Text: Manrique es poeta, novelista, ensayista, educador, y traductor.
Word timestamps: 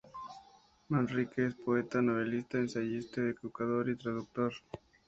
Manrique 0.89 1.45
es 1.45 1.53
poeta, 1.53 2.01
novelista, 2.01 2.57
ensayista, 2.57 3.21
educador, 3.21 3.87
y 3.87 3.95
traductor. 3.97 4.51